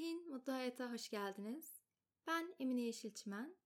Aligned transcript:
Zihin, 0.00 0.30
Mutlu 0.30 0.52
Hayat'a 0.52 0.92
hoş 0.92 1.10
geldiniz. 1.10 1.82
Ben 2.26 2.54
Emine 2.58 2.80
Yeşilçimen. 2.80 3.56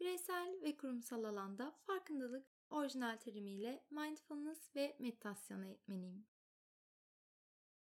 Bireysel 0.00 0.58
ve 0.62 0.76
kurumsal 0.76 1.24
alanda 1.24 1.70
farkındalık 1.70 2.46
orijinal 2.70 3.16
terimiyle 3.16 3.84
mindfulness 3.90 4.76
ve 4.76 4.96
meditasyon 4.98 5.62
eğitmeniyim. 5.62 6.26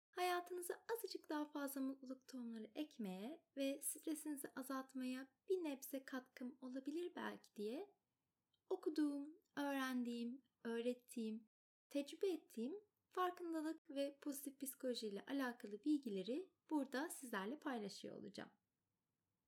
Hayatınıza 0.08 0.74
azıcık 0.94 1.28
daha 1.28 1.44
fazla 1.44 1.80
mutluluk 1.80 2.28
tohumları 2.28 2.70
ekmeye 2.74 3.40
ve 3.56 3.82
stresinizi 3.82 4.48
azaltmaya 4.56 5.28
bir 5.48 5.64
nebze 5.64 6.04
katkım 6.04 6.56
olabilir 6.60 7.12
belki 7.16 7.56
diye 7.56 7.90
okuduğum, 8.70 9.28
öğrendiğim, 9.56 10.42
öğrettiğim, 10.64 11.46
tecrübe 11.90 12.28
ettiğim 12.28 12.74
farkındalık 13.16 13.90
ve 13.90 14.18
pozitif 14.20 14.60
psikoloji 14.60 15.06
ile 15.06 15.24
alakalı 15.26 15.84
bilgileri 15.84 16.48
burada 16.70 17.08
sizlerle 17.08 17.58
paylaşıyor 17.58 18.16
olacağım. 18.16 18.50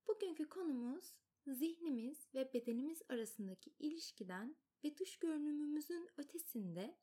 Bugünkü 0.06 0.48
konumuz 0.48 1.14
zihnimiz 1.46 2.28
ve 2.34 2.52
bedenimiz 2.52 3.02
arasındaki 3.08 3.70
ilişkiden 3.78 4.56
ve 4.84 4.96
dış 4.96 5.18
görünümümüzün 5.18 6.08
ötesinde 6.16 6.98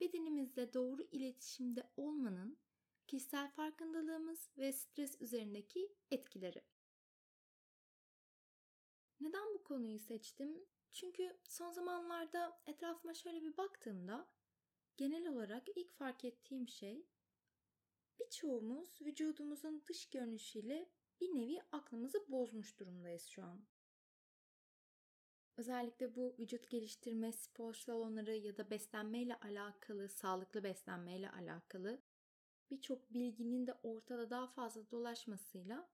bedenimizle 0.00 0.72
doğru 0.72 1.02
iletişimde 1.02 1.90
olmanın 1.96 2.58
kişisel 3.06 3.50
farkındalığımız 3.50 4.50
ve 4.58 4.72
stres 4.72 5.20
üzerindeki 5.20 5.94
etkileri. 6.10 6.64
Neden 9.20 9.54
bu 9.54 9.64
konuyu 9.64 9.98
seçtim? 9.98 10.64
Çünkü 10.92 11.36
son 11.44 11.70
zamanlarda 11.70 12.60
etrafıma 12.66 13.14
şöyle 13.14 13.42
bir 13.42 13.56
baktığımda 13.56 14.28
genel 15.02 15.28
olarak 15.28 15.62
ilk 15.76 15.92
fark 15.92 16.24
ettiğim 16.24 16.68
şey 16.68 17.06
birçoğumuz 18.20 19.00
vücudumuzun 19.00 19.84
dış 19.88 20.10
görünüşüyle 20.10 20.90
bir 21.20 21.34
nevi 21.34 21.62
aklımızı 21.72 22.24
bozmuş 22.28 22.78
durumdayız 22.78 23.24
şu 23.24 23.42
an. 23.42 23.64
Özellikle 25.56 26.14
bu 26.14 26.36
vücut 26.38 26.70
geliştirme 26.70 27.32
spor 27.32 27.74
salonları 27.74 28.36
ya 28.36 28.56
da 28.56 28.70
beslenmeyle 28.70 29.36
alakalı, 29.36 30.08
sağlıklı 30.08 30.64
beslenmeyle 30.64 31.30
alakalı 31.30 32.02
birçok 32.70 33.14
bilginin 33.14 33.66
de 33.66 33.74
ortada 33.82 34.30
daha 34.30 34.46
fazla 34.46 34.90
dolaşmasıyla 34.90 35.90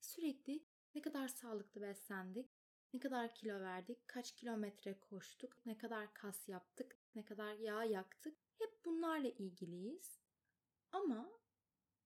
sürekli 0.00 0.64
ne 0.94 1.02
kadar 1.02 1.28
sağlıklı 1.28 1.82
beslendik, 1.82 2.50
ne 2.92 3.00
kadar 3.00 3.34
kilo 3.34 3.60
verdik, 3.60 4.08
kaç 4.08 4.34
kilometre 4.34 5.00
koştuk, 5.00 5.66
ne 5.66 5.78
kadar 5.78 6.14
kas 6.14 6.48
yaptık, 6.48 7.05
ne 7.16 7.24
kadar 7.24 7.54
yağ 7.54 7.84
yaktık. 7.84 8.38
Hep 8.58 8.84
bunlarla 8.84 9.28
ilgiliyiz. 9.28 10.20
Ama 10.92 11.30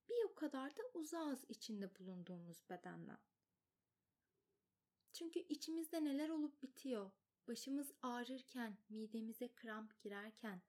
bir 0.08 0.25
o 0.25 0.34
kadar 0.34 0.77
da 0.77 0.83
uzağız 0.94 1.44
içinde 1.48 1.98
bulunduğumuz 1.98 2.70
bedenden. 2.70 3.19
Çünkü 5.12 5.41
içimizde 5.41 6.05
neler 6.05 6.28
olup 6.28 6.62
bitiyor, 6.62 7.11
başımız 7.48 7.92
ağrırken, 8.03 8.78
midemize 8.88 9.55
kramp 9.55 10.00
girerken, 10.00 10.62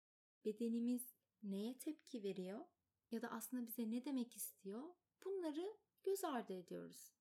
bedenimiz 0.45 1.15
neye 1.43 1.79
tepki 1.79 2.23
veriyor 2.23 2.65
ya 3.11 3.21
da 3.21 3.31
aslında 3.31 3.67
bize 3.67 3.91
ne 3.91 4.05
demek 4.05 4.35
istiyor 4.35 4.83
bunları 5.25 5.77
göz 6.03 6.23
ardı 6.23 6.53
ediyoruz. 6.53 7.11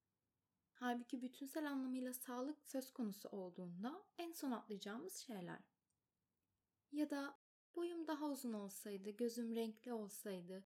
Halbuki 0.72 1.22
bütünsel 1.22 1.70
anlamıyla 1.70 2.14
sağlık 2.14 2.62
söz 2.62 2.92
konusu 2.92 3.28
olduğunda 3.28 4.04
en 4.18 4.32
son 4.32 4.50
atlayacağımız 4.50 5.16
şeyler. 5.16 5.79
Ya 6.92 7.10
da 7.10 7.38
boyum 7.76 8.06
daha 8.06 8.30
uzun 8.30 8.52
olsaydı, 8.52 9.10
gözüm 9.10 9.54
renkli 9.54 9.92
olsaydı, 9.92 10.64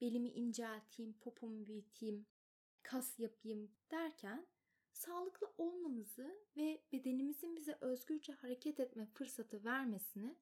belimi 0.00 0.28
incelteyim, 0.28 1.12
popomu 1.12 1.66
büyüteyim, 1.66 2.26
kas 2.82 3.18
yapayım 3.18 3.70
derken 3.90 4.46
sağlıklı 4.92 5.52
olmamızı 5.58 6.36
ve 6.56 6.82
bedenimizin 6.92 7.56
bize 7.56 7.78
özgürce 7.80 8.32
hareket 8.32 8.80
etme 8.80 9.06
fırsatı 9.06 9.64
vermesini 9.64 10.36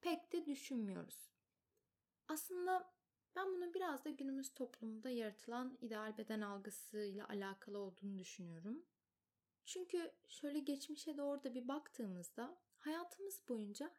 pek 0.00 0.32
de 0.32 0.46
düşünmüyoruz. 0.46 1.30
Aslında 2.28 2.92
ben 3.36 3.46
bunun 3.46 3.74
biraz 3.74 4.04
da 4.04 4.10
günümüz 4.10 4.54
toplumunda 4.54 5.10
yaratılan 5.10 5.78
ideal 5.80 6.18
beden 6.18 6.40
algısıyla 6.40 7.28
alakalı 7.28 7.78
olduğunu 7.78 8.18
düşünüyorum. 8.18 8.86
Çünkü 9.64 10.12
şöyle 10.28 10.58
geçmişe 10.58 11.16
doğru 11.16 11.42
da 11.44 11.54
bir 11.54 11.68
baktığımızda 11.68 12.58
hayatımız 12.76 13.48
boyunca 13.48 13.94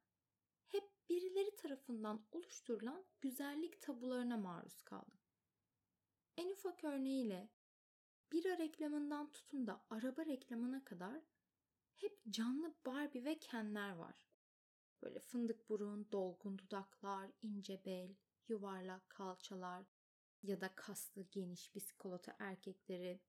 birileri 1.09 1.55
tarafından 1.55 2.25
oluşturulan 2.31 3.05
güzellik 3.21 3.81
tabularına 3.81 4.37
maruz 4.37 4.81
kaldık. 4.81 5.19
En 6.37 6.49
ufak 6.49 6.83
örneğiyle 6.83 7.49
bira 8.31 8.57
reklamından 8.57 9.31
tutun 9.31 9.67
da 9.67 9.85
araba 9.89 10.25
reklamına 10.25 10.85
kadar 10.85 11.21
hep 11.97 12.21
canlı 12.29 12.75
Barbie 12.85 13.25
ve 13.25 13.39
Kenler 13.39 13.91
var. 13.91 14.29
Böyle 15.01 15.19
fındık 15.19 15.69
burun, 15.69 16.11
dolgun 16.11 16.57
dudaklar, 16.57 17.31
ince 17.41 17.85
bel, 17.85 18.15
yuvarlak 18.47 19.09
kalçalar 19.09 19.85
ya 20.43 20.61
da 20.61 20.75
kaslı 20.75 21.21
geniş 21.21 21.75
bisikolata 21.75 22.35
erkekleri. 22.39 23.21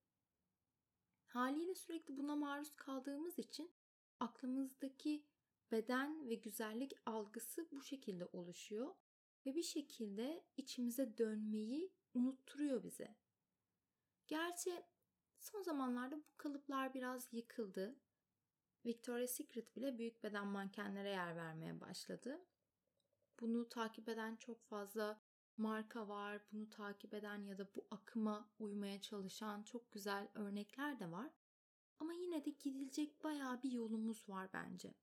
Haliyle 1.26 1.74
sürekli 1.74 2.16
buna 2.16 2.36
maruz 2.36 2.76
kaldığımız 2.76 3.38
için 3.38 3.72
aklımızdaki 4.20 5.24
beden 5.72 6.28
ve 6.28 6.34
güzellik 6.34 6.92
algısı 7.06 7.68
bu 7.70 7.82
şekilde 7.82 8.24
oluşuyor 8.24 8.94
ve 9.46 9.54
bir 9.54 9.62
şekilde 9.62 10.44
içimize 10.56 11.18
dönmeyi 11.18 11.92
unutturuyor 12.14 12.82
bize. 12.82 13.16
Gerçi 14.26 14.82
son 15.38 15.62
zamanlarda 15.62 16.16
bu 16.16 16.36
kalıplar 16.36 16.94
biraz 16.94 17.32
yıkıldı. 17.32 17.96
Victoria's 18.86 19.30
Secret 19.30 19.76
bile 19.76 19.98
büyük 19.98 20.22
beden 20.22 20.46
mankenlere 20.46 21.10
yer 21.10 21.36
vermeye 21.36 21.80
başladı. 21.80 22.40
Bunu 23.40 23.68
takip 23.68 24.08
eden 24.08 24.36
çok 24.36 24.64
fazla 24.64 25.20
marka 25.56 26.08
var. 26.08 26.42
Bunu 26.52 26.70
takip 26.70 27.14
eden 27.14 27.44
ya 27.44 27.58
da 27.58 27.74
bu 27.74 27.86
akıma 27.90 28.50
uymaya 28.58 29.00
çalışan 29.00 29.62
çok 29.62 29.92
güzel 29.92 30.28
örnekler 30.34 31.00
de 31.00 31.10
var. 31.10 31.30
Ama 31.98 32.12
yine 32.12 32.44
de 32.44 32.50
gidilecek 32.50 33.24
bayağı 33.24 33.62
bir 33.62 33.72
yolumuz 33.72 34.28
var 34.28 34.48
bence. 34.52 34.94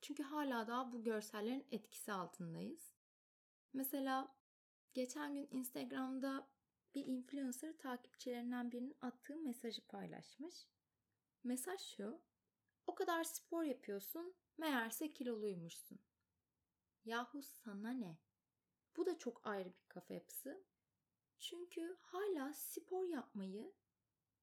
Çünkü 0.00 0.22
hala 0.22 0.66
daha 0.66 0.92
bu 0.92 1.02
görsellerin 1.02 1.66
etkisi 1.70 2.12
altındayız. 2.12 2.94
Mesela 3.72 4.36
geçen 4.94 5.34
gün 5.34 5.48
Instagram'da 5.50 6.48
bir 6.94 7.06
influencer 7.06 7.78
takipçilerinden 7.78 8.72
birinin 8.72 8.96
attığı 9.00 9.36
mesajı 9.36 9.86
paylaşmış. 9.86 10.68
Mesaj 11.44 11.80
şu. 11.80 12.20
O 12.86 12.94
kadar 12.94 13.24
spor 13.24 13.62
yapıyorsun, 13.62 14.34
meğerse 14.58 15.12
kiloluymuşsun. 15.12 15.98
Yahu 17.04 17.42
sana 17.42 17.90
ne? 17.90 18.18
Bu 18.96 19.06
da 19.06 19.18
çok 19.18 19.46
ayrı 19.46 19.68
bir 19.68 19.88
kafa 19.88 20.14
yapısı. 20.14 20.64
Çünkü 21.38 21.96
hala 22.00 22.52
spor 22.52 23.04
yapmayı, 23.04 23.72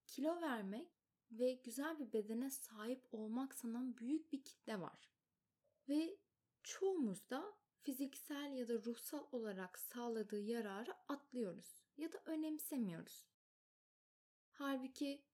kilo 0.06 0.42
vermek 0.42 0.90
ve 1.32 1.54
güzel 1.54 2.00
bir 2.00 2.14
bedene 2.14 2.50
sahip 2.50 3.08
olmak 3.12 3.56
sanan 3.56 3.98
büyük 3.98 4.32
bir 4.32 4.44
kitle 4.44 4.82
var. 4.82 5.17
Ve 5.90 6.18
çoğumuz 6.64 7.30
da 7.30 7.58
fiziksel 7.82 8.54
ya 8.54 8.68
da 8.68 8.74
ruhsal 8.74 9.24
olarak 9.32 9.80
sağladığı 9.80 10.40
yararı 10.40 10.94
atlıyoruz 11.08 11.84
ya 11.98 12.12
da 12.12 12.22
önemsemiyoruz. 12.26 13.28
Halbuki 14.52 15.26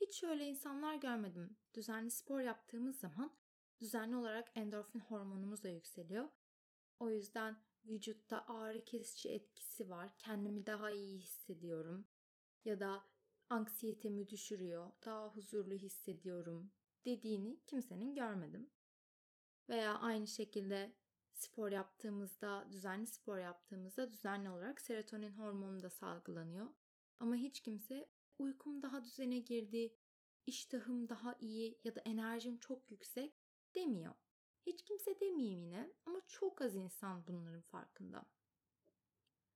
hiç 0.00 0.20
şöyle 0.20 0.46
insanlar 0.46 0.94
görmedim. 0.94 1.56
Düzenli 1.74 2.10
spor 2.10 2.40
yaptığımız 2.40 2.98
zaman 2.98 3.32
düzenli 3.80 4.16
olarak 4.16 4.50
endorfin 4.54 5.00
hormonumuz 5.00 5.62
da 5.62 5.68
yükseliyor 5.68 6.28
o 7.00 7.10
yüzden 7.10 7.56
vücutta 7.84 8.44
ağrı 8.48 8.84
kesici 8.84 9.28
etkisi 9.28 9.90
var. 9.90 10.14
Kendimi 10.18 10.66
daha 10.66 10.90
iyi 10.90 11.18
hissediyorum. 11.18 12.06
Ya 12.64 12.80
da 12.80 13.04
anksiyetemi 13.48 14.28
düşürüyor. 14.28 14.90
Daha 15.04 15.28
huzurlu 15.28 15.74
hissediyorum 15.74 16.72
dediğini 17.04 17.60
kimsenin 17.66 18.14
görmedim. 18.14 18.70
Veya 19.70 19.98
aynı 19.98 20.26
şekilde 20.26 20.92
spor 21.32 21.70
yaptığımızda, 21.70 22.68
düzenli 22.72 23.06
spor 23.06 23.38
yaptığımızda 23.38 24.12
düzenli 24.12 24.50
olarak 24.50 24.80
serotonin 24.80 25.30
hormonu 25.30 25.82
da 25.82 25.90
salgılanıyor. 25.90 26.66
Ama 27.20 27.34
hiç 27.34 27.60
kimse 27.60 28.08
uykum 28.38 28.82
daha 28.82 29.04
düzene 29.04 29.38
girdi, 29.38 29.94
iştahım 30.46 31.08
daha 31.08 31.36
iyi 31.40 31.80
ya 31.84 31.94
da 31.94 32.00
enerjim 32.00 32.58
çok 32.58 32.90
yüksek 32.90 33.34
demiyor. 33.74 34.14
Hiç 34.66 34.84
kimse 34.84 35.20
demeyeyim 35.20 35.64
yine 35.64 35.92
ama 36.06 36.20
çok 36.26 36.62
az 36.62 36.76
insan 36.76 37.26
bunların 37.26 37.62
farkında. 37.62 38.26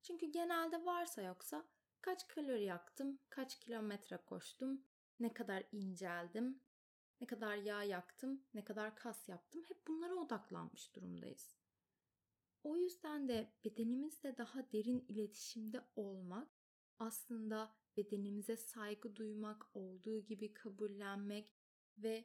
Çünkü 0.02 0.26
genelde 0.26 0.84
varsa 0.84 1.22
yoksa 1.22 1.68
kaç 2.00 2.28
kalori 2.28 2.64
yaktım, 2.64 3.18
kaç 3.30 3.60
kilometre 3.60 4.16
koştum, 4.16 4.84
ne 5.20 5.34
kadar 5.34 5.64
inceldim, 5.72 6.60
ne 7.20 7.26
kadar 7.26 7.56
yağ 7.56 7.82
yaktım, 7.82 8.42
ne 8.54 8.64
kadar 8.64 8.96
kas 8.96 9.28
yaptım 9.28 9.62
hep 9.68 9.86
bunlara 9.86 10.14
odaklanmış 10.14 10.94
durumdayız. 10.94 11.56
O 12.62 12.76
yüzden 12.76 13.28
de 13.28 13.52
bedenimizle 13.64 14.38
daha 14.38 14.72
derin 14.72 15.04
iletişimde 15.08 15.84
olmak 15.96 16.48
aslında 16.98 17.74
bedenimize 17.96 18.56
saygı 18.56 19.16
duymak, 19.16 19.76
olduğu 19.76 20.24
gibi 20.24 20.54
kabullenmek 20.54 21.54
ve 21.98 22.24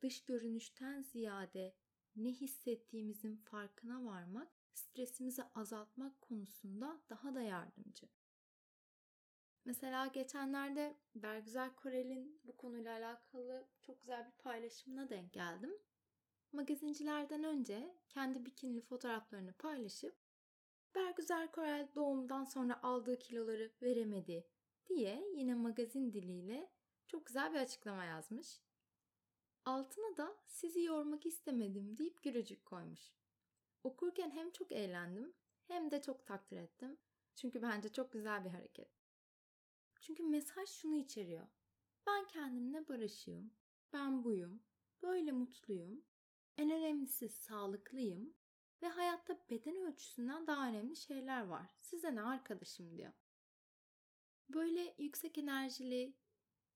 dış 0.00 0.24
görünüşten 0.24 1.02
ziyade 1.02 1.76
ne 2.16 2.28
hissettiğimizin 2.28 3.36
farkına 3.36 4.04
varmak 4.04 4.52
stresimizi 4.74 5.42
azaltmak 5.54 6.20
konusunda 6.20 7.02
daha 7.10 7.34
da 7.34 7.40
yardımcı. 7.40 8.08
Mesela 9.64 10.06
geçenlerde 10.06 10.96
Bergüzar 11.14 11.76
Korel'in 11.76 12.40
bu 12.44 12.56
konuyla 12.56 12.92
alakalı 12.92 13.68
çok 13.82 14.00
güzel 14.00 14.26
bir 14.26 14.42
paylaşımına 14.42 15.08
denk 15.08 15.32
geldim. 15.32 15.78
Magazincilerden 16.52 17.44
önce 17.44 17.96
kendi 18.08 18.46
bikinili 18.46 18.80
fotoğraflarını 18.80 19.52
paylaşıp 19.52 20.16
Bergüzar 20.94 21.52
Korel 21.52 21.88
doğumdan 21.94 22.44
sonra 22.44 22.82
aldığı 22.82 23.18
kiloları 23.18 23.72
veremedi 23.82 24.46
diye 24.86 25.24
yine 25.34 25.54
magazin 25.54 26.12
diliyle 26.12 26.70
çok 27.06 27.26
güzel 27.26 27.52
bir 27.52 27.58
açıklama 27.58 28.04
yazmış. 28.04 28.60
Altına 29.64 30.16
da 30.16 30.36
sizi 30.46 30.82
yormak 30.82 31.26
istemedim 31.26 31.96
deyip 31.96 32.22
gülücük 32.22 32.64
koymuş. 32.64 33.12
Okurken 33.84 34.30
hem 34.30 34.50
çok 34.50 34.72
eğlendim 34.72 35.34
hem 35.68 35.90
de 35.90 36.02
çok 36.02 36.26
takdir 36.26 36.56
ettim. 36.56 36.98
Çünkü 37.34 37.62
bence 37.62 37.92
çok 37.92 38.12
güzel 38.12 38.44
bir 38.44 38.50
hareket. 38.50 39.03
Çünkü 40.04 40.22
mesaj 40.22 40.68
şunu 40.68 40.96
içeriyor. 40.96 41.46
Ben 42.06 42.26
kendimle 42.26 42.88
barışığım. 42.88 43.52
Ben 43.92 44.24
buyum. 44.24 44.62
Böyle 45.02 45.32
mutluyum. 45.32 46.04
En 46.56 46.70
önemlisi 46.70 47.28
sağlıklıyım. 47.28 48.34
Ve 48.82 48.88
hayatta 48.88 49.38
beden 49.50 49.76
ölçüsünden 49.76 50.46
daha 50.46 50.68
önemli 50.68 50.96
şeyler 50.96 51.46
var. 51.46 51.76
Size 51.80 52.14
ne 52.14 52.22
arkadaşım 52.22 52.96
diyor. 52.96 53.12
Böyle 54.48 54.94
yüksek 54.98 55.38
enerjili, 55.38 56.14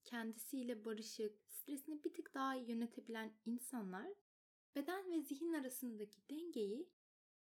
kendisiyle 0.05 0.85
barışık, 0.85 1.41
stresini 1.49 2.05
bir 2.05 2.15
tık 2.15 2.35
daha 2.35 2.57
iyi 2.57 2.71
yönetebilen 2.71 3.33
insanlar 3.47 4.09
beden 4.75 5.11
ve 5.11 5.23
zihin 5.23 5.53
arasındaki 5.53 6.29
dengeyi 6.31 6.89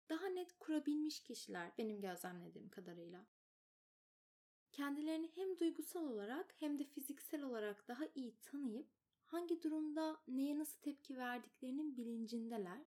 daha 0.08 0.26
net 0.26 0.58
kurabilmiş 0.58 1.22
kişiler 1.22 1.72
benim 1.78 2.00
gözlemlediğim 2.00 2.68
kadarıyla. 2.68 3.26
Kendilerini 4.74 5.30
hem 5.34 5.58
duygusal 5.58 6.04
olarak 6.04 6.54
hem 6.58 6.78
de 6.78 6.84
fiziksel 6.84 7.42
olarak 7.42 7.88
daha 7.88 8.04
iyi 8.14 8.40
tanıyıp 8.42 8.86
hangi 9.26 9.62
durumda 9.62 10.22
neye 10.28 10.58
nasıl 10.58 10.80
tepki 10.80 11.16
verdiklerinin 11.16 11.96
bilincindeler. 11.96 12.80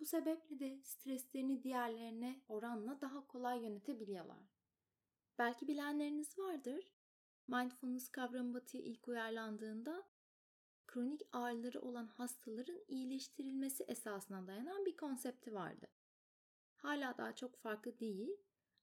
Bu 0.00 0.04
sebeple 0.04 0.58
de 0.58 0.80
streslerini 0.82 1.62
diğerlerine 1.62 2.40
oranla 2.48 3.00
daha 3.00 3.26
kolay 3.26 3.62
yönetebiliyorlar. 3.62 4.38
Belki 5.38 5.68
bilenleriniz 5.68 6.38
vardır. 6.38 6.92
Mindfulness 7.48 8.08
kavramı 8.08 8.54
batıya 8.54 8.82
ilk 8.82 9.08
uyarlandığında 9.08 10.02
kronik 10.86 11.22
ağrıları 11.32 11.80
olan 11.80 12.06
hastaların 12.06 12.80
iyileştirilmesi 12.88 13.84
esasına 13.84 14.46
dayanan 14.46 14.86
bir 14.86 14.96
konsepti 14.96 15.54
vardı. 15.54 15.86
Hala 16.76 17.18
daha 17.18 17.34
çok 17.34 17.56
farklı 17.56 17.98
değil 17.98 18.30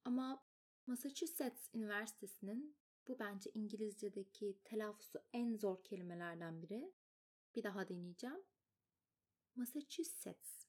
ama 0.05 0.43
Massachusetts 0.87 1.69
Üniversitesi'nin 1.73 2.77
bu 3.07 3.19
bence 3.19 3.51
İngilizce'deki 3.53 4.57
telaffuzu 4.63 5.19
en 5.33 5.55
zor 5.55 5.83
kelimelerden 5.83 6.61
biri. 6.61 6.93
Bir 7.55 7.63
daha 7.63 7.89
deneyeceğim. 7.89 8.43
Massachusetts. 9.55 10.65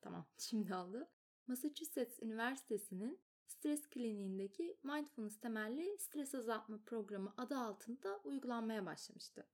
Tamam 0.00 0.26
şimdi 0.38 0.74
oldu. 0.74 1.08
Massachusetts 1.46 2.22
Üniversitesi'nin 2.22 3.20
stres 3.46 3.88
kliniğindeki 3.88 4.78
mindfulness 4.82 5.40
temelli 5.40 5.98
stres 5.98 6.34
azaltma 6.34 6.78
programı 6.86 7.34
adı 7.36 7.56
altında 7.56 8.20
uygulanmaya 8.24 8.86
başlamıştı. 8.86 9.46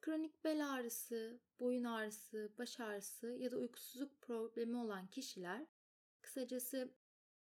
Kronik 0.00 0.44
bel 0.44 0.72
ağrısı, 0.72 1.40
boyun 1.60 1.84
ağrısı, 1.84 2.52
baş 2.58 2.80
ağrısı 2.80 3.26
ya 3.26 3.50
da 3.50 3.56
uykusuzluk 3.56 4.20
problemi 4.20 4.76
olan 4.76 5.06
kişiler, 5.06 5.66
kısacası 6.20 6.94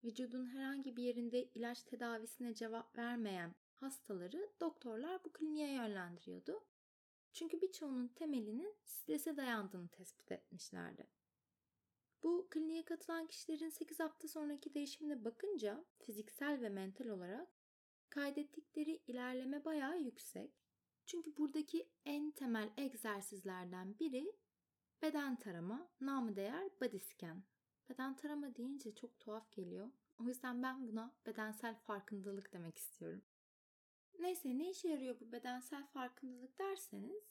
vücudun 0.04 0.46
herhangi 0.46 0.96
bir 0.96 1.02
yerinde 1.02 1.44
ilaç 1.44 1.82
tedavisine 1.82 2.54
cevap 2.54 2.98
vermeyen 2.98 3.54
hastaları 3.74 4.50
doktorlar 4.60 5.24
bu 5.24 5.32
kliniğe 5.32 5.72
yönlendiriyordu. 5.72 6.64
Çünkü 7.32 7.60
birçoğunun 7.60 8.08
temelinin 8.08 8.74
strese 8.84 9.36
dayandığını 9.36 9.88
tespit 9.88 10.32
etmişlerdi. 10.32 11.06
Bu 12.22 12.48
kliniğe 12.50 12.84
katılan 12.84 13.26
kişilerin 13.26 13.68
8 13.68 14.00
hafta 14.00 14.28
sonraki 14.28 14.74
değişimine 14.74 15.24
bakınca 15.24 15.84
fiziksel 15.98 16.60
ve 16.60 16.68
mental 16.68 17.06
olarak 17.06 17.48
kaydettikleri 18.10 19.02
ilerleme 19.06 19.64
bayağı 19.64 20.00
yüksek. 20.00 20.50
Çünkü 21.06 21.36
buradaki 21.36 21.88
en 22.04 22.30
temel 22.30 22.70
egzersizlerden 22.76 23.98
biri 23.98 24.32
beden 25.02 25.36
tarama, 25.36 25.90
namı 26.00 26.36
değer 26.36 26.70
body 26.80 26.98
scan. 26.98 27.42
Beden 27.90 28.16
tarama 28.16 28.54
deyince 28.56 28.94
çok 28.94 29.20
tuhaf 29.20 29.52
geliyor. 29.52 29.90
O 30.20 30.24
yüzden 30.24 30.62
ben 30.62 30.88
buna 30.88 31.14
bedensel 31.26 31.74
farkındalık 31.74 32.52
demek 32.52 32.78
istiyorum. 32.78 33.22
Neyse 34.18 34.58
ne 34.58 34.70
işe 34.70 34.88
yarıyor 34.88 35.20
bu 35.20 35.32
bedensel 35.32 35.86
farkındalık 35.86 36.58
derseniz 36.58 37.22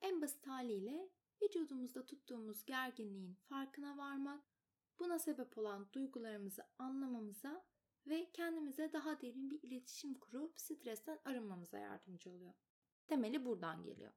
en 0.00 0.22
basit 0.22 0.46
haliyle 0.46 1.10
vücudumuzda 1.42 2.06
tuttuğumuz 2.06 2.64
gerginliğin 2.64 3.34
farkına 3.34 3.96
varmak, 3.96 4.44
buna 4.98 5.18
sebep 5.18 5.58
olan 5.58 5.88
duygularımızı 5.92 6.62
anlamamıza 6.78 7.64
ve 8.06 8.30
kendimize 8.32 8.92
daha 8.92 9.20
derin 9.20 9.50
bir 9.50 9.62
iletişim 9.62 10.14
kurup 10.14 10.60
stresten 10.60 11.18
arınmamıza 11.24 11.78
yardımcı 11.78 12.30
oluyor. 12.30 12.54
Temeli 13.06 13.44
buradan 13.44 13.82
geliyor. 13.82 14.12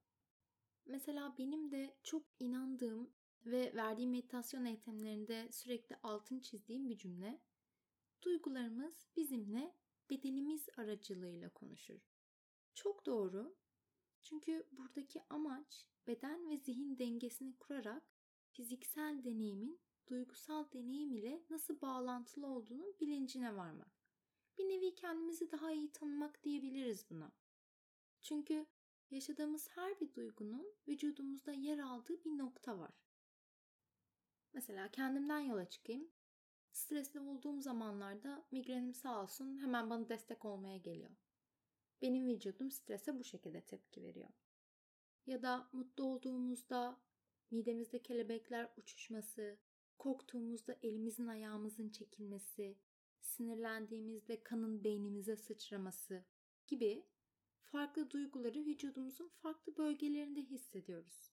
Mesela 0.85 1.37
benim 1.37 1.71
de 1.71 1.97
çok 2.03 2.23
inandığım 2.39 3.13
ve 3.51 3.75
verdiğim 3.75 4.11
meditasyon 4.11 4.65
eğitimlerinde 4.65 5.51
sürekli 5.51 5.95
altın 6.03 6.39
çizdiğim 6.39 6.89
bir 6.89 6.97
cümle. 6.97 7.41
Duygularımız 8.21 9.07
bizimle 9.15 9.75
bedenimiz 10.09 10.69
aracılığıyla 10.77 11.49
konuşur. 11.49 11.99
Çok 12.75 13.05
doğru. 13.05 13.55
Çünkü 14.21 14.67
buradaki 14.71 15.21
amaç 15.29 15.85
beden 16.07 16.49
ve 16.49 16.57
zihin 16.57 16.97
dengesini 16.97 17.57
kurarak 17.57 18.03
fiziksel 18.51 19.23
deneyimin 19.23 19.81
duygusal 20.07 20.71
deneyim 20.71 21.11
ile 21.11 21.43
nasıl 21.49 21.81
bağlantılı 21.81 22.47
olduğunu 22.47 22.93
bilincine 22.99 23.55
varmak. 23.55 23.99
Bir 24.57 24.69
nevi 24.69 24.95
kendimizi 24.95 25.51
daha 25.51 25.71
iyi 25.71 25.91
tanımak 25.91 26.43
diyebiliriz 26.43 27.09
buna. 27.09 27.31
Çünkü 28.21 28.65
yaşadığımız 29.11 29.69
her 29.69 29.99
bir 29.99 30.13
duygunun 30.13 30.73
vücudumuzda 30.87 31.51
yer 31.51 31.79
aldığı 31.79 32.23
bir 32.23 32.37
nokta 32.37 32.79
var. 32.79 33.08
Mesela 34.53 34.91
kendimden 34.91 35.39
yola 35.39 35.69
çıkayım. 35.69 36.11
Stresli 36.71 37.19
olduğum 37.19 37.61
zamanlarda 37.61 38.45
migrenim 38.51 38.93
sağ 38.93 39.23
olsun 39.23 39.57
hemen 39.61 39.89
bana 39.89 40.09
destek 40.09 40.45
olmaya 40.45 40.77
geliyor. 40.77 41.11
Benim 42.01 42.27
vücudum 42.27 42.71
strese 42.71 43.19
bu 43.19 43.23
şekilde 43.23 43.61
tepki 43.61 44.03
veriyor. 44.03 44.29
Ya 45.25 45.41
da 45.41 45.69
mutlu 45.71 46.03
olduğumuzda 46.03 47.01
midemizde 47.51 48.01
kelebekler 48.01 48.69
uçuşması, 48.77 49.57
korktuğumuzda 49.97 50.75
elimizin 50.83 51.27
ayağımızın 51.27 51.89
çekilmesi, 51.89 52.77
sinirlendiğimizde 53.21 54.43
kanın 54.43 54.83
beynimize 54.83 55.35
sıçraması 55.35 56.25
gibi 56.67 57.05
farklı 57.63 58.11
duyguları 58.11 58.65
vücudumuzun 58.65 59.27
farklı 59.27 59.77
bölgelerinde 59.77 60.41
hissediyoruz. 60.41 61.31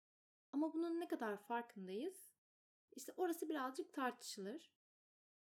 Ama 0.52 0.74
bunun 0.74 1.00
ne 1.00 1.08
kadar 1.08 1.36
farkındayız? 1.36 2.35
İşte 2.96 3.12
orası 3.16 3.48
birazcık 3.48 3.92
tartışılır. 3.92 4.70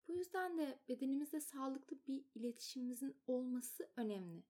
Bu 0.09 0.17
yüzden 0.17 0.59
de 0.59 0.79
bedenimizde 0.89 1.41
sağlıklı 1.41 1.97
bir 2.07 2.25
iletişimimizin 2.35 3.17
olması 3.27 3.91
önemli. 3.97 4.45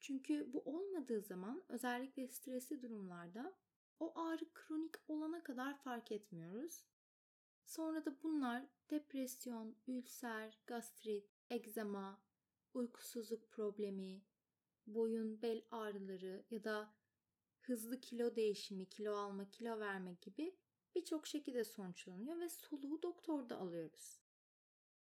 Çünkü 0.00 0.52
bu 0.52 0.60
olmadığı 0.60 1.22
zaman 1.22 1.62
özellikle 1.68 2.28
stresli 2.28 2.82
durumlarda 2.82 3.54
o 4.00 4.20
ağrı 4.20 4.52
kronik 4.54 4.94
olana 5.08 5.42
kadar 5.42 5.78
fark 5.78 6.12
etmiyoruz. 6.12 6.86
Sonra 7.64 8.04
da 8.04 8.22
bunlar 8.22 8.66
depresyon, 8.90 9.76
ülser, 9.86 10.58
gastrit, 10.66 11.30
egzama, 11.50 12.22
uykusuzluk 12.74 13.50
problemi, 13.50 14.22
boyun, 14.86 15.42
bel 15.42 15.62
ağrıları 15.70 16.44
ya 16.50 16.64
da 16.64 16.94
hızlı 17.60 18.00
kilo 18.00 18.36
değişimi, 18.36 18.88
kilo 18.88 19.14
alma, 19.14 19.50
kilo 19.50 19.80
verme 19.80 20.14
gibi 20.14 20.56
birçok 20.94 21.26
şekilde 21.26 21.64
sonuçlanıyor 21.64 22.40
ve 22.40 22.48
soluğu 22.48 23.02
doktorda 23.02 23.58
alıyoruz. 23.58 24.20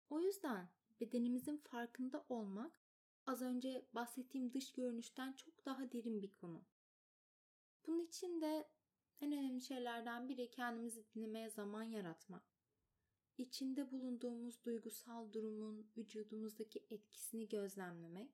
O 0.10 0.22
yüzden 0.22 0.70
bedenimizin 1.02 1.58
farkında 1.58 2.26
olmak 2.30 2.82
az 3.26 3.42
önce 3.42 3.86
bahsettiğim 3.94 4.54
dış 4.54 4.72
görünüşten 4.72 5.34
çok 5.34 5.66
daha 5.66 5.92
derin 5.92 6.22
bir 6.22 6.32
konu. 6.32 6.64
Bunun 7.88 8.00
için 8.00 8.42
de 8.42 8.68
en 9.22 9.32
önemli 9.32 9.62
şeylerden 9.62 10.30
biri 10.30 10.50
kendimizi 10.50 11.06
dinlemeye 11.16 11.50
zaman 11.50 11.84
yaratmak. 11.84 12.44
İçinde 13.38 13.92
bulunduğumuz 13.92 14.64
duygusal 14.66 15.34
durumun 15.34 15.88
vücudumuzdaki 15.98 16.86
etkisini 16.90 17.48
gözlemlemek 17.50 18.32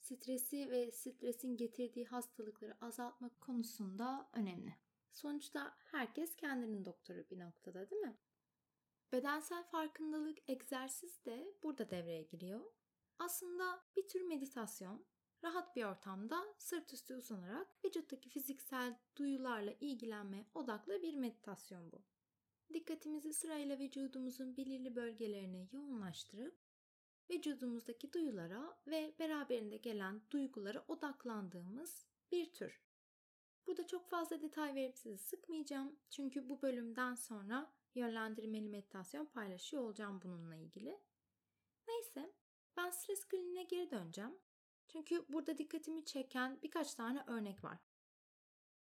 stresi 0.00 0.70
ve 0.70 0.92
stresin 0.92 1.56
getirdiği 1.56 2.04
hastalıkları 2.04 2.76
azaltmak 2.80 3.40
konusunda 3.40 4.28
önemli. 4.32 4.74
Sonuçta 5.16 5.76
herkes 5.78 6.36
kendinin 6.36 6.84
doktoru 6.84 7.24
bir 7.30 7.38
noktada 7.38 7.90
değil 7.90 8.02
mi? 8.02 8.16
Bedensel 9.12 9.64
farkındalık 9.64 10.38
egzersiz 10.48 11.24
de 11.24 11.54
burada 11.62 11.90
devreye 11.90 12.22
giriyor. 12.22 12.60
Aslında 13.18 13.84
bir 13.96 14.08
tür 14.08 14.20
meditasyon, 14.20 15.06
rahat 15.44 15.76
bir 15.76 15.84
ortamda 15.84 16.54
sırt 16.58 16.92
üstü 16.92 17.14
uzanarak 17.14 17.84
vücuttaki 17.84 18.28
fiziksel 18.28 18.98
duyularla 19.16 19.72
ilgilenmeye 19.80 20.46
odaklı 20.54 21.02
bir 21.02 21.14
meditasyon 21.14 21.92
bu. 21.92 22.02
Dikkatimizi 22.74 23.34
sırayla 23.34 23.78
vücudumuzun 23.78 24.56
belirli 24.56 24.96
bölgelerine 24.96 25.68
yoğunlaştırıp 25.72 26.58
vücudumuzdaki 27.30 28.12
duyulara 28.12 28.78
ve 28.86 29.14
beraberinde 29.18 29.76
gelen 29.76 30.22
duygulara 30.30 30.84
odaklandığımız 30.88 32.06
bir 32.32 32.52
tür. 32.52 32.85
Burada 33.66 33.86
çok 33.86 34.08
fazla 34.08 34.42
detay 34.42 34.74
verip 34.74 34.96
sizi 34.98 35.18
sıkmayacağım. 35.18 35.96
Çünkü 36.10 36.48
bu 36.48 36.62
bölümden 36.62 37.14
sonra 37.14 37.72
yönlendirmeli 37.94 38.68
meditasyon 38.68 39.26
paylaşıyor 39.26 39.82
olacağım 39.82 40.20
bununla 40.24 40.56
ilgili. 40.56 41.00
Neyse 41.88 42.32
ben 42.76 42.90
stres 42.90 43.24
kliniğine 43.24 43.62
geri 43.62 43.90
döneceğim. 43.90 44.38
Çünkü 44.88 45.24
burada 45.28 45.58
dikkatimi 45.58 46.04
çeken 46.04 46.58
birkaç 46.62 46.94
tane 46.94 47.24
örnek 47.26 47.64
var. 47.64 47.78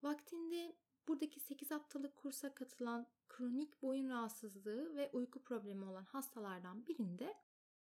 Vaktinde 0.03 0.77
buradaki 1.09 1.41
8 1.41 1.71
haftalık 1.71 2.17
kursa 2.17 2.55
katılan 2.55 3.07
kronik 3.29 3.83
boyun 3.83 4.11
rahatsızlığı 4.11 4.97
ve 4.97 5.11
uyku 5.12 5.43
problemi 5.43 5.85
olan 5.85 6.05
hastalardan 6.05 6.87
birinde 6.87 7.35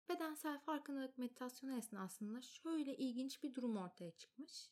bedensel 0.10 0.60
farkındalık 0.60 1.18
meditasyonu 1.18 1.78
esnasında 1.78 2.42
şöyle 2.42 2.98
ilginç 2.98 3.44
bir 3.44 3.56
durum 3.56 3.78
ortaya 3.78 4.12
çıkmış. 4.12 4.70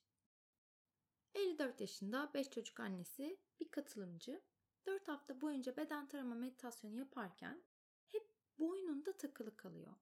54 1.36 1.82
yaşında 1.82 2.32
5 2.34 2.50
çocuk 2.50 2.80
annesi 2.80 3.40
bir 3.60 3.72
katılımcı 3.72 4.42
4 4.86 5.08
hafta 5.08 5.42
boyunca 5.42 5.78
beden 5.78 6.08
tarama 6.08 6.36
meditasyonu 6.36 6.96
yaparken 6.96 7.64
hep 8.08 8.30
boynunda 8.60 9.18
takılı 9.18 9.58
kalıyor 9.58 9.96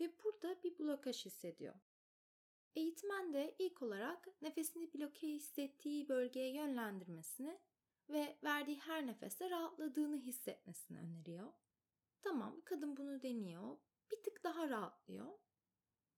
ve 0.00 0.12
burada 0.24 0.62
bir 0.62 0.78
blokaj 0.78 1.26
hissediyor. 1.26 1.74
Eğitmen 2.74 3.32
de 3.32 3.56
ilk 3.58 3.82
olarak 3.82 4.42
nefesini 4.42 4.94
bloke 4.94 5.28
hissettiği 5.28 6.08
bölgeye 6.08 6.54
yönlendirmesini 6.54 7.60
ve 8.08 8.38
verdiği 8.44 8.78
her 8.80 9.06
nefeste 9.06 9.50
rahatladığını 9.50 10.16
hissetmesini 10.16 10.98
öneriyor. 10.98 11.52
Tamam 12.22 12.60
kadın 12.64 12.96
bunu 12.96 13.22
deniyor. 13.22 13.76
Bir 14.10 14.22
tık 14.22 14.44
daha 14.44 14.68
rahatlıyor. 14.68 15.38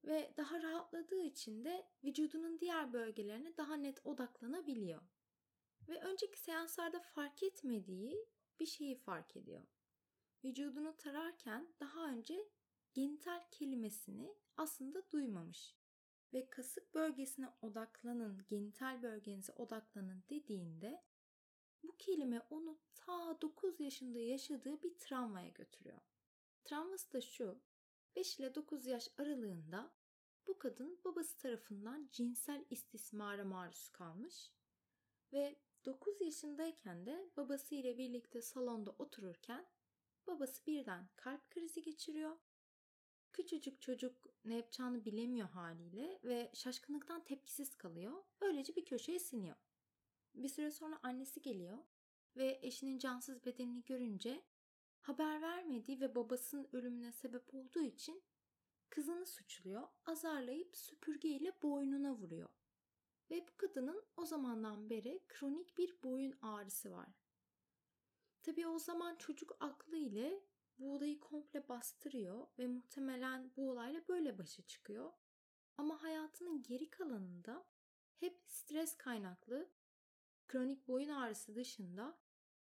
Ve 0.04 0.34
daha 0.36 0.62
rahatladığı 0.62 1.20
için 1.20 1.64
de 1.64 1.88
vücudunun 2.04 2.58
diğer 2.58 2.92
bölgelerine 2.92 3.56
daha 3.56 3.74
net 3.74 4.06
odaklanabiliyor. 4.06 5.02
Ve 5.88 6.00
önceki 6.00 6.40
seanslarda 6.40 7.00
fark 7.00 7.42
etmediği 7.42 8.26
bir 8.60 8.66
şeyi 8.66 8.96
fark 8.96 9.36
ediyor. 9.36 9.62
Vücudunu 10.44 10.96
tararken 10.96 11.74
daha 11.80 12.08
önce 12.08 12.48
genital 12.94 13.44
kelimesini 13.50 14.34
aslında 14.56 15.10
duymamış. 15.10 15.76
Ve 16.32 16.50
kasık 16.50 16.94
bölgesine 16.94 17.48
odaklanın, 17.62 18.44
genital 18.48 19.02
bölgenize 19.02 19.52
odaklanın 19.52 20.24
dediğinde 20.30 21.04
bu 21.82 21.96
kelime 21.96 22.40
onu 22.50 22.78
ta 22.94 23.40
9 23.40 23.80
yaşında 23.80 24.18
yaşadığı 24.18 24.82
bir 24.82 24.98
travmaya 24.98 25.48
götürüyor. 25.48 26.00
Travması 26.64 27.12
da 27.12 27.20
şu. 27.20 27.60
5 28.16 28.38
ile 28.38 28.54
9 28.54 28.86
yaş 28.86 29.08
aralığında 29.18 29.92
bu 30.46 30.58
kadın 30.58 31.00
babası 31.04 31.36
tarafından 31.36 32.08
cinsel 32.12 32.64
istismara 32.70 33.44
maruz 33.44 33.88
kalmış 33.88 34.52
ve 35.32 35.56
9 35.84 36.20
yaşındayken 36.20 37.06
de 37.06 37.30
babası 37.36 37.74
ile 37.74 37.98
birlikte 37.98 38.42
salonda 38.42 38.90
otururken 38.90 39.66
babası 40.26 40.66
birden 40.66 41.08
kalp 41.16 41.50
krizi 41.50 41.82
geçiriyor. 41.82 42.36
Küçücük 43.32 43.82
çocuk 43.82 44.26
ne 44.44 44.56
yapacağını 44.56 45.04
bilemiyor 45.04 45.48
haliyle 45.48 46.20
ve 46.24 46.50
şaşkınlıktan 46.54 47.24
tepkisiz 47.24 47.74
kalıyor. 47.74 48.24
Böylece 48.40 48.76
bir 48.76 48.84
köşeye 48.84 49.18
siniyor. 49.18 49.56
Bir 50.34 50.48
süre 50.48 50.70
sonra 50.70 50.98
annesi 51.02 51.42
geliyor 51.42 51.78
ve 52.36 52.58
eşinin 52.62 52.98
cansız 52.98 53.44
bedenini 53.44 53.84
görünce 53.84 54.44
haber 55.00 55.42
vermediği 55.42 56.00
ve 56.00 56.14
babasının 56.14 56.68
ölümüne 56.72 57.12
sebep 57.12 57.54
olduğu 57.54 57.82
için 57.82 58.22
kızını 58.90 59.26
suçluyor, 59.26 59.88
azarlayıp 60.06 60.76
süpürgeyle 60.76 61.62
boynuna 61.62 62.14
vuruyor. 62.14 62.48
Ve 63.30 63.46
bu 63.48 63.56
kadının 63.56 64.04
o 64.16 64.24
zamandan 64.24 64.90
beri 64.90 65.24
kronik 65.28 65.78
bir 65.78 66.02
boyun 66.02 66.38
ağrısı 66.42 66.92
var. 66.92 67.08
Tabii 68.42 68.66
o 68.66 68.78
zaman 68.78 69.16
çocuk 69.16 69.56
aklı 69.60 69.96
ile 69.96 70.44
bu 70.78 70.94
olayı 70.94 71.20
komple 71.20 71.68
bastırıyor 71.68 72.46
ve 72.58 72.66
muhtemelen 72.66 73.52
bu 73.56 73.70
olayla 73.70 74.08
böyle 74.08 74.38
başa 74.38 74.62
çıkıyor. 74.62 75.12
Ama 75.76 76.02
hayatının 76.02 76.62
geri 76.62 76.90
kalanında 76.90 77.66
hep 78.16 78.42
stres 78.46 78.96
kaynaklı 78.96 79.70
kronik 80.48 80.88
boyun 80.88 81.08
ağrısı 81.08 81.54
dışında 81.54 82.18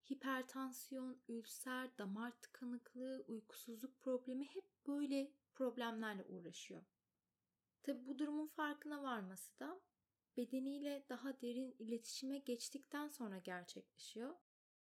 hipertansiyon, 0.10 1.22
ülser, 1.28 1.98
damar 1.98 2.32
tıkanıklığı, 2.42 3.26
uykusuzluk 3.28 4.02
problemi 4.02 4.46
hep 4.46 4.66
böyle 4.88 5.32
problemlerle 5.56 6.24
uğraşıyor. 6.24 6.84
Tabi 7.84 8.06
bu 8.08 8.20
durumun 8.20 8.48
farkına 8.48 9.04
varması 9.04 9.60
da 9.60 9.82
bedeniyle 10.38 11.06
daha 11.10 11.42
derin 11.42 11.76
iletişime 11.80 12.38
geçtikten 12.38 13.08
sonra 13.08 13.38
gerçekleşiyor 13.38 14.36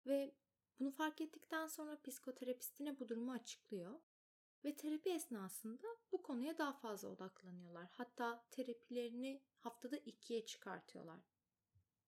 ve 0.07 0.35
bunu 0.79 0.91
fark 0.91 1.21
ettikten 1.21 1.67
sonra 1.67 2.01
psikoterapistine 2.03 2.99
bu 2.99 3.09
durumu 3.09 3.33
açıklıyor 3.33 4.01
ve 4.65 4.77
terapi 4.77 5.11
esnasında 5.11 5.87
bu 6.13 6.23
konuya 6.23 6.59
daha 6.59 6.73
fazla 6.73 7.09
odaklanıyorlar. 7.09 7.91
Hatta 7.93 8.45
terapilerini 8.51 9.43
haftada 9.59 9.97
ikiye 9.97 10.47
çıkartıyorlar. 10.47 11.21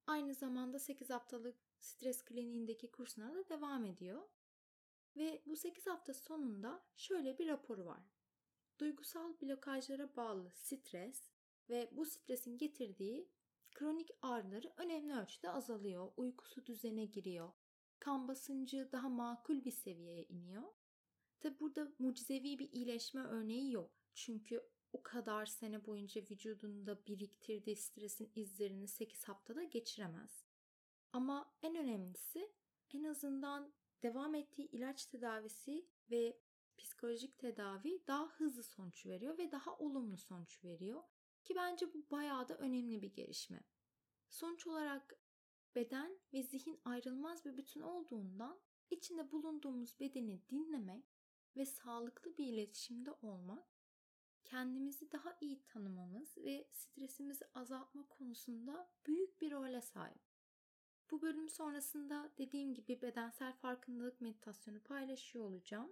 Aynı 0.06 0.34
zamanda 0.34 0.78
8 0.78 1.10
haftalık 1.10 1.56
stres 1.86 2.24
kliniğindeki 2.24 2.90
kursuna 2.90 3.34
da 3.34 3.48
devam 3.48 3.84
ediyor. 3.84 4.22
Ve 5.16 5.42
bu 5.46 5.56
8 5.56 5.86
hafta 5.86 6.14
sonunda 6.14 6.84
şöyle 6.96 7.38
bir 7.38 7.48
raporu 7.48 7.86
var. 7.86 8.02
Duygusal 8.78 9.40
blokajlara 9.40 10.16
bağlı 10.16 10.50
stres 10.54 11.30
ve 11.68 11.88
bu 11.92 12.06
stresin 12.06 12.58
getirdiği 12.58 13.28
kronik 13.74 14.10
ağrıları 14.22 14.72
önemli 14.76 15.14
ölçüde 15.14 15.50
azalıyor. 15.50 16.12
Uykusu 16.16 16.66
düzene 16.66 17.04
giriyor. 17.04 17.52
Kan 17.98 18.28
basıncı 18.28 18.88
daha 18.92 19.08
makul 19.08 19.64
bir 19.64 19.70
seviyeye 19.70 20.24
iniyor. 20.24 20.62
Tabi 21.40 21.60
burada 21.60 21.92
mucizevi 21.98 22.58
bir 22.58 22.72
iyileşme 22.72 23.20
örneği 23.20 23.72
yok. 23.72 23.90
Çünkü 24.14 24.62
o 24.92 25.02
kadar 25.02 25.46
sene 25.46 25.86
boyunca 25.86 26.20
vücudunda 26.20 27.06
biriktirdiği 27.06 27.76
stresin 27.76 28.32
izlerini 28.34 28.88
8 28.88 29.24
haftada 29.24 29.64
geçiremez. 29.64 30.45
Ama 31.16 31.52
en 31.62 31.76
önemlisi 31.76 32.52
en 32.90 33.04
azından 33.04 33.72
devam 34.02 34.34
ettiği 34.34 34.70
ilaç 34.70 35.06
tedavisi 35.06 35.88
ve 36.10 36.40
psikolojik 36.76 37.38
tedavi 37.38 38.06
daha 38.06 38.28
hızlı 38.28 38.62
sonuç 38.62 39.06
veriyor 39.06 39.38
ve 39.38 39.52
daha 39.52 39.76
olumlu 39.76 40.16
sonuç 40.16 40.64
veriyor. 40.64 41.02
Ki 41.44 41.54
bence 41.56 41.94
bu 41.94 42.10
bayağı 42.10 42.48
da 42.48 42.58
önemli 42.58 43.02
bir 43.02 43.14
gelişme. 43.14 43.64
Sonuç 44.28 44.66
olarak 44.66 45.20
beden 45.74 46.18
ve 46.32 46.42
zihin 46.42 46.80
ayrılmaz 46.84 47.44
bir 47.44 47.56
bütün 47.56 47.80
olduğundan 47.80 48.60
içinde 48.90 49.30
bulunduğumuz 49.30 50.00
bedeni 50.00 50.48
dinlemek 50.48 51.04
ve 51.56 51.66
sağlıklı 51.66 52.36
bir 52.38 52.46
iletişimde 52.46 53.12
olmak 53.12 53.78
kendimizi 54.44 55.12
daha 55.12 55.36
iyi 55.40 55.62
tanımamız 55.62 56.38
ve 56.38 56.68
stresimizi 56.72 57.44
azaltma 57.54 58.08
konusunda 58.08 58.90
büyük 59.06 59.40
bir 59.40 59.52
role 59.52 59.80
sahip. 59.80 60.25
Bu 61.10 61.22
bölüm 61.22 61.48
sonrasında 61.48 62.32
dediğim 62.38 62.74
gibi 62.74 63.02
bedensel 63.02 63.52
farkındalık 63.52 64.20
meditasyonu 64.20 64.80
paylaşıyor 64.82 65.44
olacağım. 65.44 65.90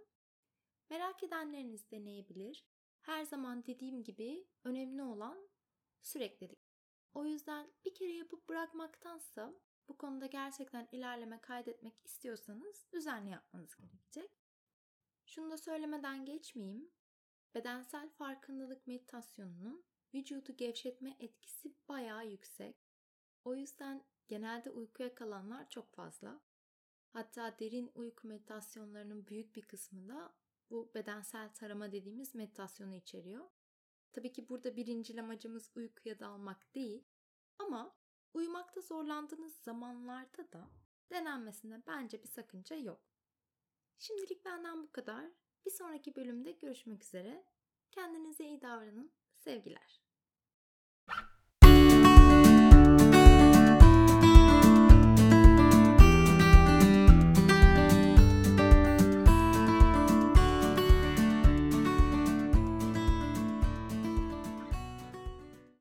Merak 0.90 1.22
edenleriniz 1.22 1.90
deneyebilir. 1.90 2.64
Her 3.00 3.24
zaman 3.24 3.66
dediğim 3.66 4.04
gibi 4.04 4.46
önemli 4.64 5.02
olan 5.02 5.48
süreklilik. 6.02 6.74
O 7.14 7.24
yüzden 7.24 7.72
bir 7.84 7.94
kere 7.94 8.12
yapıp 8.12 8.48
bırakmaktansa 8.48 9.54
bu 9.88 9.98
konuda 9.98 10.26
gerçekten 10.26 10.88
ilerleme 10.92 11.40
kaydetmek 11.40 11.94
istiyorsanız 12.04 12.86
düzenli 12.92 13.30
yapmanız 13.30 13.76
gerekecek. 13.76 14.30
Şunu 15.26 15.50
da 15.50 15.56
söylemeden 15.56 16.24
geçmeyeyim. 16.24 16.90
Bedensel 17.54 18.10
farkındalık 18.10 18.86
meditasyonunun 18.86 19.84
vücudu 20.14 20.56
gevşetme 20.56 21.16
etkisi 21.18 21.74
bayağı 21.88 22.26
yüksek. 22.26 22.76
O 23.44 23.54
yüzden 23.54 24.04
genelde 24.28 24.70
uykuya 24.70 25.14
kalanlar 25.14 25.70
çok 25.70 25.92
fazla. 25.92 26.40
Hatta 27.08 27.58
derin 27.58 27.92
uyku 27.94 28.28
meditasyonlarının 28.28 29.26
büyük 29.26 29.56
bir 29.56 29.62
kısmı 29.62 30.08
da 30.08 30.34
bu 30.70 30.90
bedensel 30.94 31.54
tarama 31.54 31.92
dediğimiz 31.92 32.34
meditasyonu 32.34 32.94
içeriyor. 32.94 33.50
Tabii 34.12 34.32
ki 34.32 34.48
burada 34.48 34.76
birincil 34.76 35.20
amacımız 35.20 35.70
uykuya 35.74 36.20
dalmak 36.20 36.74
değil. 36.74 37.04
Ama 37.58 37.96
uyumakta 38.34 38.80
zorlandığınız 38.80 39.56
zamanlarda 39.56 40.52
da 40.52 40.70
denenmesine 41.10 41.82
bence 41.86 42.22
bir 42.22 42.28
sakınca 42.28 42.76
yok. 42.76 43.00
Şimdilik 43.98 44.44
benden 44.44 44.82
bu 44.82 44.92
kadar. 44.92 45.30
Bir 45.66 45.70
sonraki 45.70 46.16
bölümde 46.16 46.52
görüşmek 46.52 47.04
üzere. 47.04 47.44
Kendinize 47.90 48.44
iyi 48.44 48.62
davranın. 48.62 49.12
Sevgiler. 49.36 50.03